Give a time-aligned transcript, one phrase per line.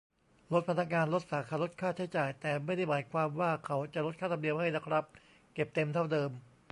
[0.53, 5.05] ลดพนักงาน ลดสาขา ลดค่าใช้จ่าย แต่ไม่ได้หมายความว่าเขาจะลดค่าธรรมเนียมให้นะครับ
[5.53, 6.29] เก็บเต็มเท่าเดิม